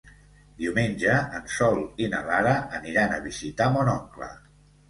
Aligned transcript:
Diumenge 0.61 1.17
en 1.41 1.45
Sol 1.57 1.77
i 2.05 2.09
na 2.15 2.23
Lara 2.31 2.57
aniran 2.81 3.15
a 3.19 3.23
visitar 3.29 3.73
mon 3.77 3.93
oncle. 3.97 4.33